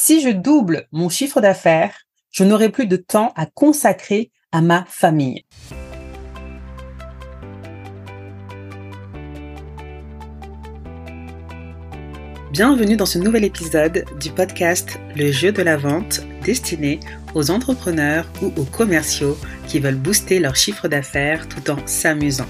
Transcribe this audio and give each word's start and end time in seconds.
Si 0.00 0.20
je 0.20 0.28
double 0.28 0.86
mon 0.92 1.08
chiffre 1.08 1.40
d'affaires, 1.40 2.06
je 2.30 2.44
n'aurai 2.44 2.68
plus 2.68 2.86
de 2.86 2.94
temps 2.94 3.32
à 3.34 3.46
consacrer 3.46 4.30
à 4.52 4.62
ma 4.62 4.84
famille. 4.88 5.44
Bienvenue 12.52 12.96
dans 12.96 13.06
ce 13.06 13.18
nouvel 13.18 13.42
épisode 13.42 14.04
du 14.20 14.30
podcast 14.30 15.00
Le 15.16 15.32
jeu 15.32 15.50
de 15.50 15.62
la 15.62 15.76
vente 15.76 16.20
destiné 16.44 17.00
aux 17.34 17.50
entrepreneurs 17.50 18.30
ou 18.40 18.52
aux 18.56 18.66
commerciaux 18.66 19.36
qui 19.66 19.80
veulent 19.80 19.96
booster 19.96 20.38
leur 20.38 20.54
chiffre 20.54 20.86
d'affaires 20.86 21.48
tout 21.48 21.72
en 21.72 21.84
s'amusant. 21.86 22.46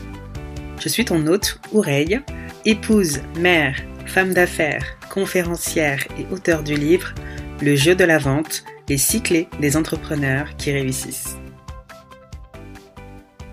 Je 0.80 0.90
suis 0.90 1.06
ton 1.06 1.26
hôte, 1.26 1.58
Oureille, 1.72 2.20
épouse, 2.66 3.20
mère, 3.38 3.74
femme 4.04 4.34
d'affaires, 4.34 4.98
conférencière 5.08 6.06
et 6.18 6.26
auteur 6.30 6.62
du 6.62 6.74
livre 6.74 7.14
Le 7.60 7.74
jeu 7.74 7.96
de 7.96 8.04
la 8.04 8.18
vente, 8.18 8.62
les 8.88 8.98
six 8.98 9.20
des 9.60 9.76
entrepreneurs 9.76 10.56
qui 10.56 10.70
réussissent. 10.70 11.36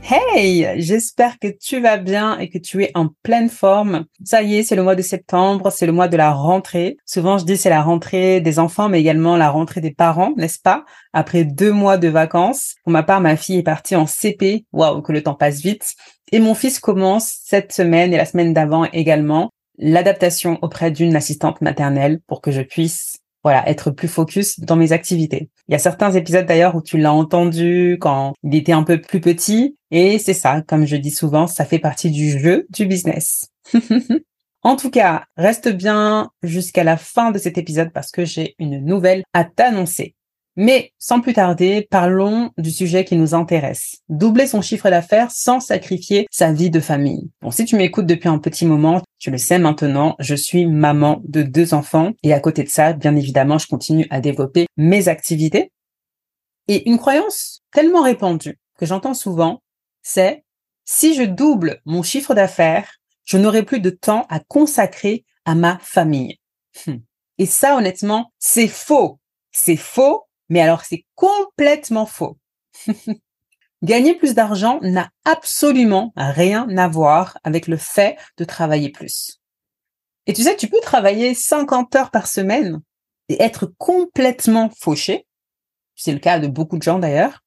Hey, 0.07 0.67
j'espère 0.77 1.39
que 1.39 1.47
tu 1.47 1.81
vas 1.81 1.97
bien 1.97 2.37
et 2.37 2.49
que 2.49 2.59
tu 2.59 2.83
es 2.83 2.91
en 2.93 3.09
pleine 3.23 3.49
forme. 3.49 4.05
Ça 4.23 4.43
y 4.43 4.57
est, 4.57 4.63
c'est 4.63 4.75
le 4.75 4.83
mois 4.83 4.93
de 4.93 5.01
septembre, 5.01 5.71
c'est 5.71 5.87
le 5.87 5.91
mois 5.91 6.07
de 6.07 6.17
la 6.17 6.31
rentrée. 6.31 6.97
Souvent, 7.03 7.39
je 7.39 7.45
dis 7.45 7.57
c'est 7.57 7.71
la 7.71 7.81
rentrée 7.81 8.41
des 8.41 8.59
enfants, 8.59 8.89
mais 8.89 8.99
également 8.99 9.37
la 9.37 9.49
rentrée 9.49 9.81
des 9.81 9.89
parents, 9.89 10.33
n'est-ce 10.37 10.59
pas? 10.59 10.85
Après 11.11 11.43
deux 11.43 11.71
mois 11.71 11.97
de 11.97 12.07
vacances. 12.07 12.75
Pour 12.83 12.91
ma 12.91 13.01
part, 13.01 13.21
ma 13.21 13.35
fille 13.35 13.57
est 13.57 13.63
partie 13.63 13.95
en 13.95 14.05
CP. 14.05 14.65
Waouh, 14.71 15.01
que 15.01 15.13
le 15.13 15.23
temps 15.23 15.33
passe 15.33 15.61
vite. 15.61 15.95
Et 16.31 16.37
mon 16.37 16.53
fils 16.53 16.77
commence 16.77 17.39
cette 17.43 17.73
semaine 17.73 18.13
et 18.13 18.17
la 18.17 18.25
semaine 18.25 18.53
d'avant 18.53 18.85
également 18.85 19.49
l'adaptation 19.79 20.59
auprès 20.61 20.91
d'une 20.91 21.15
assistante 21.15 21.61
maternelle 21.61 22.19
pour 22.27 22.41
que 22.41 22.51
je 22.51 22.61
puisse 22.61 23.17
voilà, 23.45 23.69
être 23.69 23.91
plus 23.91 24.07
focus 24.07 24.59
dans 24.59 24.75
mes 24.75 24.91
activités. 24.91 25.51
Il 25.67 25.73
y 25.73 25.75
a 25.75 25.79
certains 25.79 26.11
épisodes 26.13 26.47
d'ailleurs 26.47 26.73
où 26.73 26.81
tu 26.81 26.97
l'as 26.97 27.13
entendu 27.13 27.95
quand 28.01 28.33
il 28.41 28.55
était 28.55 28.71
un 28.71 28.81
peu 28.81 28.99
plus 28.99 29.21
petit 29.21 29.77
et 29.91 30.17
c'est 30.17 30.33
ça, 30.33 30.63
comme 30.63 30.87
je 30.87 30.95
dis 30.95 31.11
souvent, 31.11 31.45
ça 31.45 31.63
fait 31.63 31.77
partie 31.77 32.09
du 32.09 32.39
jeu 32.39 32.65
du 32.71 32.87
business. 32.87 33.51
en 34.63 34.75
tout 34.75 34.89
cas, 34.89 35.25
reste 35.37 35.69
bien 35.69 36.31
jusqu'à 36.41 36.83
la 36.83 36.97
fin 36.97 37.29
de 37.29 37.37
cet 37.37 37.59
épisode 37.59 37.91
parce 37.93 38.09
que 38.09 38.25
j'ai 38.25 38.55
une 38.57 38.83
nouvelle 38.83 39.21
à 39.31 39.43
t'annoncer. 39.43 40.15
Mais 40.57 40.93
sans 40.97 41.19
plus 41.21 41.33
tarder, 41.33 41.85
parlons 41.91 42.49
du 42.57 42.71
sujet 42.71 43.05
qui 43.05 43.15
nous 43.15 43.35
intéresse. 43.35 43.97
Doubler 44.09 44.47
son 44.47 44.61
chiffre 44.61 44.89
d'affaires 44.89 45.29
sans 45.29 45.59
sacrifier 45.59 46.25
sa 46.31 46.51
vie 46.51 46.69
de 46.69 46.79
famille. 46.79 47.29
Bon, 47.41 47.51
si 47.51 47.65
tu 47.65 47.75
m'écoutes 47.75 48.05
depuis 48.05 48.29
un 48.29 48.39
petit 48.39 48.65
moment, 48.65 49.03
tu 49.25 49.31
le 49.31 49.39
sais 49.39 49.57
maintenant, 49.57 50.15
je 50.19 50.35
suis 50.35 50.67
maman 50.67 51.19
de 51.23 51.41
deux 51.41 51.73
enfants 51.73 52.11
et 52.21 52.31
à 52.31 52.39
côté 52.39 52.63
de 52.63 52.69
ça, 52.69 52.93
bien 52.93 53.15
évidemment, 53.15 53.57
je 53.57 53.65
continue 53.65 54.05
à 54.11 54.21
développer 54.21 54.67
mes 54.77 55.07
activités. 55.07 55.71
Et 56.67 56.87
une 56.87 56.99
croyance 56.99 57.63
tellement 57.71 58.03
répandue 58.03 58.59
que 58.77 58.85
j'entends 58.85 59.15
souvent, 59.15 59.63
c'est 60.03 60.43
si 60.83 61.15
je 61.15 61.23
double 61.23 61.81
mon 61.85 62.03
chiffre 62.03 62.35
d'affaires, 62.35 62.99
je 63.23 63.39
n'aurai 63.39 63.63
plus 63.63 63.79
de 63.79 63.89
temps 63.89 64.27
à 64.29 64.39
consacrer 64.41 65.25
à 65.43 65.55
ma 65.55 65.79
famille. 65.79 66.37
Hum. 66.85 67.01
Et 67.39 67.47
ça, 67.47 67.75
honnêtement, 67.77 68.31
c'est 68.37 68.67
faux. 68.67 69.19
C'est 69.51 69.75
faux 69.75 70.25
mais 70.49 70.61
alors, 70.61 70.83
c'est 70.83 71.05
complètement 71.15 72.05
faux. 72.05 72.37
Gagner 73.83 74.15
plus 74.15 74.33
d'argent 74.33 74.79
n'a 74.81 75.09
absolument 75.25 76.13
rien 76.15 76.67
à 76.77 76.87
voir 76.87 77.37
avec 77.43 77.67
le 77.67 77.77
fait 77.77 78.17
de 78.37 78.45
travailler 78.45 78.89
plus. 78.89 79.39
Et 80.27 80.33
tu 80.33 80.43
sais, 80.43 80.55
tu 80.55 80.67
peux 80.67 80.79
travailler 80.81 81.33
50 81.33 81.95
heures 81.95 82.11
par 82.11 82.27
semaine 82.27 82.81
et 83.29 83.41
être 83.41 83.71
complètement 83.77 84.69
fauché. 84.79 85.27
C'est 85.95 86.13
le 86.13 86.19
cas 86.19 86.39
de 86.39 86.47
beaucoup 86.47 86.77
de 86.77 86.83
gens 86.83 86.99
d'ailleurs. 86.99 87.43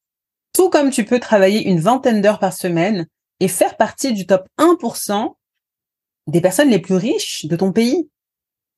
Tout 0.55 0.71
comme 0.71 0.91
tu 0.91 1.05
peux 1.05 1.21
travailler 1.21 1.69
une 1.69 1.81
vingtaine 1.81 2.21
d'heures 2.21 2.39
par 2.39 2.53
semaine 2.53 3.06
et 3.41 3.49
faire 3.49 3.77
partie 3.77 4.12
du 4.12 4.27
top 4.27 4.49
1% 4.59 5.34
des 6.27 6.41
personnes 6.41 6.71
les 6.71 6.78
plus 6.78 6.97
riches 6.97 7.47
de 7.47 7.56
ton 7.56 7.72
pays 7.72 8.11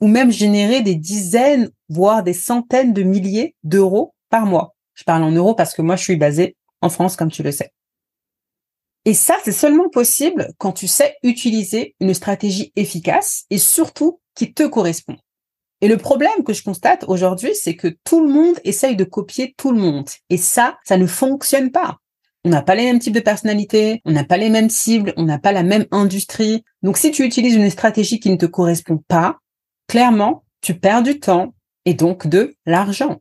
ou 0.00 0.06
même 0.06 0.30
générer 0.30 0.82
des 0.82 0.94
dizaines, 0.94 1.70
voire 1.88 2.22
des 2.22 2.32
centaines 2.32 2.92
de 2.92 3.02
milliers 3.02 3.54
d'euros 3.64 4.14
par 4.30 4.46
mois. 4.46 4.74
Je 4.94 5.04
parle 5.04 5.22
en 5.22 5.30
euros 5.30 5.54
parce 5.54 5.74
que 5.74 5.82
moi, 5.82 5.96
je 5.96 6.04
suis 6.04 6.16
basée 6.16 6.56
en 6.82 6.88
France, 6.88 7.16
comme 7.16 7.30
tu 7.30 7.42
le 7.42 7.52
sais. 7.52 7.72
Et 9.04 9.14
ça, 9.14 9.36
c'est 9.44 9.52
seulement 9.52 9.88
possible 9.88 10.52
quand 10.58 10.72
tu 10.72 10.86
sais 10.86 11.16
utiliser 11.22 11.94
une 12.00 12.14
stratégie 12.14 12.72
efficace 12.76 13.44
et 13.50 13.58
surtout 13.58 14.20
qui 14.34 14.52
te 14.52 14.66
correspond. 14.66 15.16
Et 15.80 15.88
le 15.88 15.96
problème 15.96 16.44
que 16.44 16.52
je 16.52 16.62
constate 16.62 17.04
aujourd'hui, 17.08 17.54
c'est 17.54 17.76
que 17.76 17.96
tout 18.04 18.22
le 18.22 18.30
monde 18.30 18.58
essaye 18.64 18.96
de 18.96 19.04
copier 19.04 19.54
tout 19.56 19.72
le 19.72 19.80
monde. 19.80 20.08
Et 20.28 20.36
ça, 20.36 20.78
ça 20.84 20.98
ne 20.98 21.06
fonctionne 21.06 21.70
pas. 21.70 21.96
On 22.44 22.50
n'a 22.50 22.62
pas 22.62 22.74
les 22.74 22.84
mêmes 22.84 22.98
types 22.98 23.14
de 23.14 23.20
personnalités, 23.20 24.02
on 24.04 24.12
n'a 24.12 24.24
pas 24.24 24.36
les 24.36 24.50
mêmes 24.50 24.70
cibles, 24.70 25.14
on 25.16 25.24
n'a 25.24 25.38
pas 25.38 25.52
la 25.52 25.62
même 25.62 25.86
industrie. 25.90 26.64
Donc 26.82 26.98
si 26.98 27.10
tu 27.10 27.24
utilises 27.24 27.54
une 27.54 27.70
stratégie 27.70 28.20
qui 28.20 28.30
ne 28.30 28.36
te 28.36 28.46
correspond 28.46 28.98
pas, 29.08 29.38
clairement, 29.88 30.44
tu 30.60 30.74
perds 30.78 31.02
du 31.02 31.18
temps 31.18 31.54
et 31.84 31.94
donc 31.94 32.26
de 32.26 32.54
l'argent. 32.66 33.20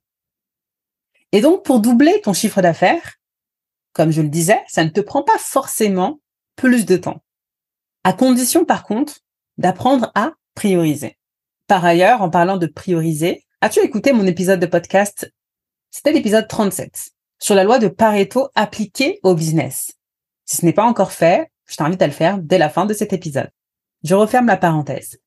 Et 1.31 1.41
donc, 1.41 1.63
pour 1.63 1.79
doubler 1.79 2.21
ton 2.21 2.33
chiffre 2.33 2.61
d'affaires, 2.61 3.18
comme 3.93 4.11
je 4.11 4.21
le 4.21 4.29
disais, 4.29 4.61
ça 4.67 4.83
ne 4.83 4.89
te 4.89 5.01
prend 5.01 5.23
pas 5.23 5.37
forcément 5.37 6.19
plus 6.55 6.85
de 6.85 6.97
temps. 6.97 7.23
À 8.03 8.13
condition, 8.13 8.65
par 8.65 8.83
contre, 8.83 9.19
d'apprendre 9.57 10.11
à 10.15 10.33
prioriser. 10.55 11.17
Par 11.67 11.85
ailleurs, 11.85 12.21
en 12.21 12.29
parlant 12.29 12.57
de 12.57 12.67
prioriser, 12.67 13.45
as-tu 13.61 13.79
écouté 13.79 14.13
mon 14.13 14.25
épisode 14.25 14.59
de 14.59 14.65
podcast? 14.65 15.31
C'était 15.91 16.11
l'épisode 16.11 16.47
37 16.47 17.11
sur 17.39 17.55
la 17.55 17.63
loi 17.63 17.79
de 17.79 17.87
Pareto 17.87 18.49
appliquée 18.55 19.19
au 19.23 19.33
business. 19.33 19.93
Si 20.45 20.57
ce 20.57 20.65
n'est 20.65 20.73
pas 20.73 20.85
encore 20.85 21.11
fait, 21.11 21.51
je 21.67 21.75
t'invite 21.75 22.01
à 22.01 22.07
le 22.07 22.13
faire 22.13 22.39
dès 22.39 22.57
la 22.57 22.69
fin 22.69 22.85
de 22.85 22.93
cet 22.93 23.13
épisode. 23.13 23.51
Je 24.03 24.15
referme 24.15 24.47
la 24.47 24.57
parenthèse. 24.57 25.19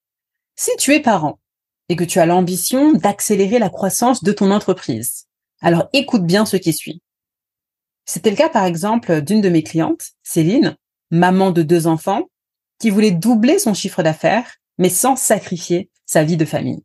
Si 0.57 0.71
tu 0.79 0.93
es 0.95 1.01
parent 1.01 1.41
et 1.89 1.97
que 1.97 2.05
tu 2.05 2.19
as 2.19 2.27
l'ambition 2.27 2.93
d'accélérer 2.93 3.59
la 3.59 3.71
croissance 3.71 4.23
de 4.23 4.33
ton 4.33 4.51
entreprise, 4.51 5.27
alors 5.61 5.89
écoute 5.93 6.25
bien 6.25 6.45
ce 6.45 6.57
qui 6.57 6.73
suit. 6.73 7.03
C'était 8.05 8.31
le 8.31 8.37
cas 8.37 8.49
par 8.49 8.65
exemple 8.65 9.23
d'une 9.23 9.41
de 9.41 9.49
mes 9.49 9.63
clientes, 9.63 10.11
Céline, 10.23 10.77
maman 11.11 11.51
de 11.51 11.63
deux 11.63 11.87
enfants, 11.87 12.29
qui 12.79 12.91
voulait 12.91 13.13
doubler 13.13 13.59
son 13.59 13.75
chiffre 13.75 14.03
d'affaires, 14.03 14.57
mais 14.79 14.89
sans 14.89 15.17
sacrifier 15.17 15.91
sa 16.07 16.25
vie 16.25 16.37
de 16.37 16.45
famille. 16.45 16.83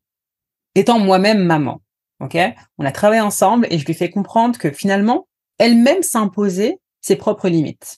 Étant 0.76 1.00
moi-même 1.00 1.44
maman, 1.44 1.82
ok, 2.20 2.38
on 2.78 2.86
a 2.86 2.92
travaillé 2.92 3.22
ensemble 3.22 3.68
et 3.72 3.80
je 3.80 3.86
lui 3.86 3.94
fais 3.94 4.12
comprendre 4.12 4.60
que 4.60 4.72
finalement, 4.72 5.28
elle-même 5.58 6.04
s'imposait 6.04 6.80
ses 7.02 7.16
propres 7.16 7.50
limites. 7.50 7.98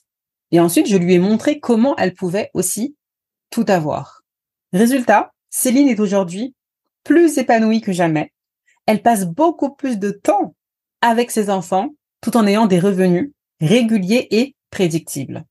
Et 0.50 0.60
ensuite, 0.60 0.88
je 0.88 0.96
lui 0.96 1.14
ai 1.14 1.18
montré 1.18 1.60
comment 1.60 1.96
elle 1.96 2.14
pouvait 2.14 2.50
aussi 2.54 2.96
tout 3.50 3.66
avoir. 3.68 4.22
Résultat, 4.72 5.32
Céline 5.50 5.88
est 5.88 6.00
aujourd'hui 6.00 6.54
plus 7.04 7.38
épanouie 7.38 7.80
que 7.80 7.92
jamais. 7.92 8.32
Elle 8.86 9.02
passe 9.02 9.26
beaucoup 9.26 9.74
plus 9.74 9.98
de 9.98 10.10
temps 10.10 10.54
avec 11.00 11.30
ses 11.30 11.50
enfants 11.50 11.90
tout 12.20 12.36
en 12.36 12.46
ayant 12.46 12.66
des 12.66 12.80
revenus 12.80 13.32
réguliers 13.60 14.28
et 14.30 14.54
prédictibles. 14.70 15.44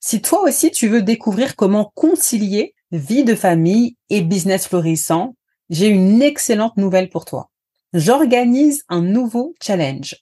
Si 0.00 0.22
toi 0.22 0.42
aussi 0.42 0.70
tu 0.70 0.88
veux 0.88 1.02
découvrir 1.02 1.56
comment 1.56 1.92
concilier 1.94 2.74
vie 2.92 3.24
de 3.24 3.34
famille 3.34 3.96
et 4.10 4.22
business 4.22 4.68
florissant, 4.68 5.34
j'ai 5.70 5.88
une 5.88 6.22
excellente 6.22 6.76
nouvelle 6.76 7.08
pour 7.08 7.24
toi. 7.24 7.50
J'organise 7.92 8.84
un 8.88 9.02
nouveau 9.02 9.54
challenge. 9.62 10.16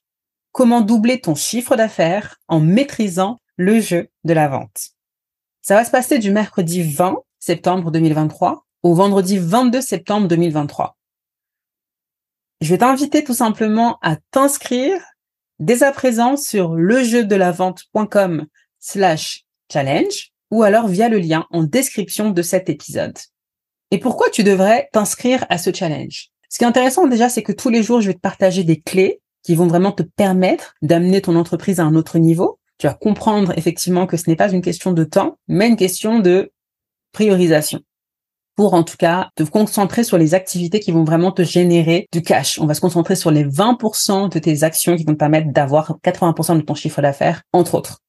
Comment 0.53 0.81
doubler 0.81 1.21
ton 1.21 1.35
chiffre 1.35 1.77
d'affaires 1.77 2.37
en 2.49 2.61
maîtrisant 2.61 3.41
le 3.57 3.81
jeu 3.81 4.09
de 4.25 4.33
la 4.33 4.49
vente. 4.49 4.91
Ça 5.63 5.75
va 5.75 5.85
se 5.85 5.91
passer 5.91 6.19
du 6.19 6.31
mercredi 6.31 6.83
20 6.83 7.17
septembre 7.39 7.91
2023 7.91 8.65
au 8.83 8.95
vendredi 8.95 9.39
22 9.39 9.81
septembre 9.81 10.29
2023. 10.29 10.97
Je 12.61 12.71
vais 12.71 12.79
t'inviter 12.79 13.25
tout 13.25 13.35
simplement 13.35 13.99
à 14.03 14.17
t'inscrire 14.31 15.01
dès 15.59 15.83
à 15.83 15.93
présent 15.93 16.37
sur 16.37 16.75
lejeudelavente.com 16.75 18.47
slash 18.81 19.45
challenge 19.73 20.33
ou 20.51 20.63
alors 20.63 20.89
via 20.89 21.09
le 21.09 21.19
lien 21.19 21.47
en 21.51 21.63
description 21.63 22.31
de 22.31 22.43
cet 22.43 22.69
épisode. 22.69 23.19
Et 23.91 23.99
pourquoi 23.99 24.31
tu 24.31 24.45
devrais 24.45 24.89
t'inscrire 24.93 25.47
à 25.49 25.59
ce 25.59 25.73
challenge? 25.73 26.29
Ce 26.49 26.59
qui 26.59 26.65
est 26.65 26.69
intéressant 26.69 27.07
déjà, 27.07 27.29
c'est 27.29 27.43
que 27.43 27.53
tous 27.53 27.71
les 27.71 27.83
jours, 27.83 28.01
je 28.01 28.09
vais 28.09 28.15
te 28.15 28.21
partager 28.21 28.65
des 28.65 28.81
clés 28.81 29.21
qui 29.43 29.55
vont 29.55 29.67
vraiment 29.67 29.93
te 29.93 30.03
permettre 30.03 30.75
d'amener 30.83 31.21
ton 31.21 31.37
entreprise 31.37 31.81
à 31.81 31.85
un 31.85 31.95
autre 31.95 32.19
niveau. 32.19 32.59
Tu 32.79 32.87
vas 32.87 32.95
comprendre 32.95 33.53
effectivement 33.57 34.07
que 34.07 34.17
ce 34.17 34.29
n'est 34.29 34.37
pas 34.37 34.51
une 34.51 34.63
question 34.63 34.93
de 34.93 35.05
temps, 35.05 35.39
mais 35.49 35.69
une 35.69 35.77
question 35.77 36.21
de 36.21 36.53
priorisation 37.13 37.83
pour 38.57 38.75
en 38.75 38.83
tout 38.83 38.97
cas 38.97 39.31
te 39.37 39.43
concentrer 39.43 40.05
sur 40.05 40.19
les 40.19 40.35
activités 40.35 40.81
qui 40.81 40.93
vont 40.93 41.05
vraiment 41.05 41.33
te 41.33 41.43
générer 41.43 42.09
du 42.13 42.23
cash. 42.23 42.59
On 42.61 42.67
va 42.67 42.75
se 42.75 42.81
concentrer 42.81 43.17
sur 43.17 43.31
les 43.31 43.45
20% 43.45 44.33
de 44.33 44.39
tes 44.39 44.63
actions 44.63 44.97
qui 44.97 45.05
vont 45.05 45.13
te 45.13 45.19
permettre 45.19 45.53
d'avoir 45.53 45.99
80% 46.05 46.57
de 46.57 46.63
ton 46.63 46.75
chiffre 46.75 47.03
d'affaires, 47.03 47.43
entre 47.53 47.75
autres. 47.75 48.01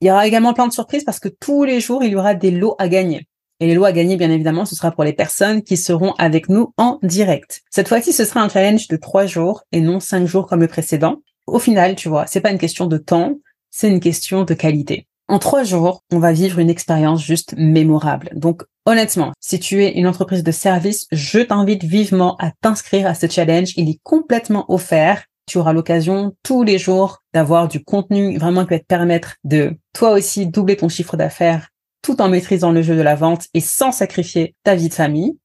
Il 0.00 0.08
y 0.08 0.10
aura 0.10 0.26
également 0.26 0.54
plein 0.54 0.68
de 0.68 0.72
surprises 0.72 1.04
parce 1.04 1.18
que 1.18 1.28
tous 1.28 1.64
les 1.64 1.80
jours, 1.80 2.04
il 2.04 2.12
y 2.12 2.16
aura 2.16 2.34
des 2.34 2.52
lots 2.52 2.76
à 2.78 2.88
gagner. 2.88 3.26
Et 3.60 3.66
les 3.66 3.74
lots 3.74 3.84
à 3.84 3.90
gagner, 3.90 4.16
bien 4.16 4.30
évidemment, 4.30 4.64
ce 4.64 4.76
sera 4.76 4.92
pour 4.92 5.02
les 5.02 5.12
personnes 5.12 5.62
qui 5.62 5.76
seront 5.76 6.12
avec 6.12 6.48
nous 6.48 6.72
en 6.76 7.00
direct. 7.02 7.62
Cette 7.70 7.88
fois-ci, 7.88 8.12
ce 8.12 8.24
sera 8.24 8.40
un 8.40 8.48
challenge 8.48 8.86
de 8.86 8.96
trois 8.96 9.26
jours 9.26 9.64
et 9.72 9.80
non 9.80 9.98
cinq 9.98 10.26
jours 10.26 10.46
comme 10.46 10.60
le 10.60 10.68
précédent. 10.68 11.16
Au 11.48 11.58
final, 11.58 11.96
tu 11.96 12.08
vois, 12.08 12.26
c'est 12.28 12.40
pas 12.40 12.52
une 12.52 12.58
question 12.58 12.86
de 12.86 12.98
temps, 12.98 13.34
c'est 13.70 13.88
une 13.88 13.98
question 13.98 14.44
de 14.44 14.54
qualité. 14.54 15.07
En 15.30 15.38
trois 15.38 15.62
jours, 15.62 16.02
on 16.10 16.18
va 16.18 16.32
vivre 16.32 16.58
une 16.58 16.70
expérience 16.70 17.22
juste 17.22 17.54
mémorable. 17.58 18.30
Donc, 18.34 18.62
honnêtement, 18.86 19.32
si 19.40 19.60
tu 19.60 19.84
es 19.84 19.92
une 19.92 20.06
entreprise 20.06 20.42
de 20.42 20.50
service, 20.50 21.06
je 21.12 21.40
t'invite 21.40 21.84
vivement 21.84 22.36
à 22.38 22.50
t'inscrire 22.62 23.06
à 23.06 23.14
ce 23.14 23.28
challenge. 23.28 23.74
Il 23.76 23.90
est 23.90 24.00
complètement 24.02 24.64
offert. 24.72 25.24
Tu 25.46 25.58
auras 25.58 25.74
l'occasion 25.74 26.34
tous 26.42 26.62
les 26.62 26.78
jours 26.78 27.22
d'avoir 27.34 27.68
du 27.68 27.84
contenu 27.84 28.38
vraiment 28.38 28.64
qui 28.64 28.70
va 28.70 28.78
te 28.78 28.86
permettre 28.86 29.36
de 29.44 29.76
toi 29.92 30.12
aussi 30.12 30.46
doubler 30.46 30.76
ton 30.76 30.88
chiffre 30.88 31.18
d'affaires 31.18 31.68
tout 32.02 32.22
en 32.22 32.28
maîtrisant 32.28 32.72
le 32.72 32.80
jeu 32.80 32.96
de 32.96 33.02
la 33.02 33.14
vente 33.14 33.48
et 33.52 33.60
sans 33.60 33.92
sacrifier 33.92 34.54
ta 34.64 34.74
vie 34.74 34.88
de 34.88 34.94
famille. 34.94 35.36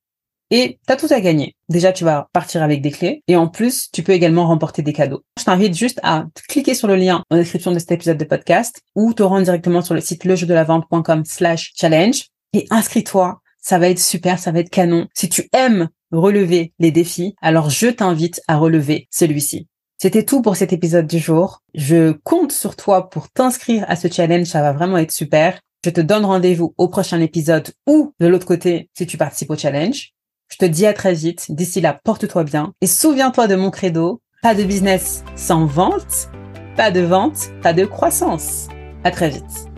Et 0.51 0.80
tu 0.86 0.94
as 0.94 0.95
tout 0.95 1.07
à 1.10 1.19
gagner. 1.19 1.56
Déjà, 1.69 1.92
tu 1.92 2.04
vas 2.04 2.28
partir 2.34 2.62
avec 2.62 2.81
des 2.81 2.92
clés. 2.92 3.24
Et 3.28 3.36
en 3.36 3.48
plus, 3.48 3.90
tu 3.92 4.04
peux 4.04 4.12
également 4.12 4.48
remporter 4.48 4.81
des 4.81 4.94
cadeaux. 4.94 5.24
Je 5.40 5.44
t'invite 5.44 5.75
juste 5.75 6.00
à 6.04 6.25
cliquer 6.48 6.75
sur 6.75 6.88
le 6.88 6.95
lien 6.95 7.24
en 7.30 7.38
description 7.38 7.72
de 7.72 7.80
cet 7.80 7.92
épisode 7.92 8.18
de 8.18 8.25
podcast 8.25 8.81
ou 8.95 9.13
te 9.13 9.24
rendre 9.24 9.44
directement 9.44 9.81
sur 9.81 9.95
le 9.95 10.01
site 10.01 10.25
lejeudelavente.com 10.25 11.24
slash 11.25 11.72
challenge 11.75 12.28
et 12.54 12.68
inscris-toi. 12.69 13.40
Ça 13.60 13.80
va 13.80 13.90
être 13.90 14.00
super, 14.00 14.40
ça 14.40 14.51
va 14.51 14.60
être 14.60 14.69
canon. 14.69 15.07
Si 15.13 15.30
tu 15.30 15.48
aimes 15.54 15.90
relever 16.12 16.74
les 16.80 16.92
défis, 16.92 17.36
alors 17.42 17.69
je 17.69 17.88
t'invite 17.88 18.42
à 18.48 18.57
relever 18.57 19.07
celui-ci. 19.10 19.68
C'était 19.98 20.25
tout 20.25 20.42
pour 20.42 20.57
cet 20.57 20.74
épisode 20.74 21.07
du 21.07 21.18
jour. 21.18 21.62
Je 21.74 22.12
compte 22.12 22.51
sur 22.51 22.75
toi 22.75 23.10
pour 23.10 23.30
t'inscrire 23.30 23.86
à 23.88 23.96
ce 23.96 24.10
challenge, 24.10 24.48
ça 24.48 24.62
va 24.62 24.74
vraiment 24.74 24.98
être 24.98 25.13
super. 25.13 25.60
Je 25.86 25.89
te 25.89 26.01
donne 26.01 26.25
rendez-vous 26.25 26.74
au 26.78 26.88
prochain 26.88 27.19
épisode 27.19 27.69
ou 27.88 28.13
de 28.19 28.28
l'autre 28.28 28.46
côté 28.46 28.89
si 28.94 29.07
tu 29.07 29.18
participes 29.18 29.50
au 29.50 29.57
challenge. 29.57 30.13
Je 30.53 30.59
te 30.59 30.65
dis 30.65 30.85
à 30.85 30.94
très 30.94 31.15
vite. 31.15 31.47
D'ici 31.50 31.81
là, 31.81 32.00
porte-toi 32.03 32.44
bien 32.44 32.73
et 32.79 32.85
souviens-toi 32.85 33.47
de 33.47 33.55
mon 33.55 33.71
credo. 33.71 34.21
Pas 34.44 34.53
de 34.53 34.63
business 34.63 35.23
sans 35.35 35.65
vente, 35.65 36.29
pas 36.77 36.91
de 36.91 37.01
vente, 37.01 37.50
pas 37.63 37.73
de 37.73 37.85
croissance. 37.85 38.67
À 39.03 39.09
très 39.09 39.29
vite. 39.29 39.73